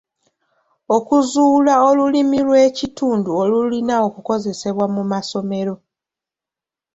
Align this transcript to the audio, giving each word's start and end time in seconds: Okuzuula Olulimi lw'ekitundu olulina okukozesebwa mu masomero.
Okuzuula 0.95 1.73
Olulimi 1.87 2.39
lw'ekitundu 2.47 3.29
olulina 3.41 3.93
okukozesebwa 4.07 4.85
mu 4.95 5.03
masomero. 5.11 5.73